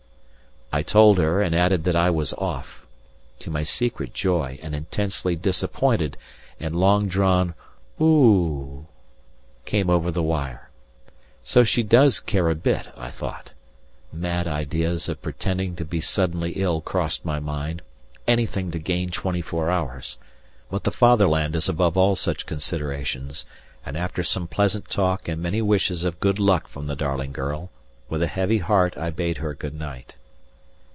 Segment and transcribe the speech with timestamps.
[0.73, 2.85] I told her, and added that I was off;
[3.39, 6.15] to my secret joy, an intensely disappointed
[6.61, 7.55] and long drawn
[7.99, 8.85] "Oooh!"
[9.65, 10.69] came over the wire.
[11.43, 13.51] So she does care a bit, I thought.
[14.13, 17.81] Mad ideas of pretending to be suddenly ill crossed my mind
[18.25, 20.17] anything to gain twenty four hours
[20.69, 23.45] but the Fatherland is above all such considerations,
[23.85, 27.69] and after some pleasant talk and many wishes of good luck from the darling girl,
[28.07, 30.15] with a heavy heart I bade her good night.